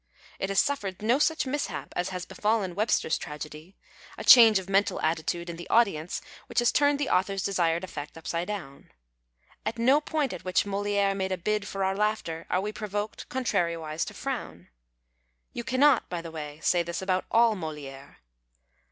It 0.39 0.49
has 0.49 0.57
suffered 0.57 1.03
no 1.03 1.19
such 1.19 1.45
mishap 1.45 1.93
as 1.95 2.09
has 2.09 2.25
befallen 2.25 2.73
Webster's 2.73 3.19
tragedy— 3.19 3.75
a 4.17 4.23
change 4.23 4.57
of 4.57 4.67
mental 4.67 4.99
attitude 5.01 5.47
in 5.47 5.57
the 5.57 5.69
audience 5.69 6.23
which 6.47 6.57
has 6.57 6.71
turned 6.71 6.97
the 6.97 7.07
author's 7.11 7.43
desired 7.43 7.83
effect 7.83 8.17
upside 8.17 8.47
down. 8.47 8.89
At 9.63 9.77
no 9.77 10.01
point 10.01 10.33
at 10.33 10.43
which 10.43 10.65
Molidre 10.65 11.13
made 11.15 11.31
a 11.31 11.37
bid 11.37 11.67
for 11.67 11.83
our 11.83 11.95
laughter 11.95 12.47
arc 12.49 12.63
we 12.63 12.71
provoked, 12.71 13.29
con 13.29 13.43
trariwise, 13.43 14.03
to 14.07 14.15
frown. 14.15 14.69
You 15.53 15.63
cannot, 15.63 16.09
by 16.09 16.23
the 16.23 16.31
way, 16.31 16.59
say 16.63 16.81
this 16.81 17.03
about 17.03 17.25
all 17.29 17.53
Moliere. 17.53 18.17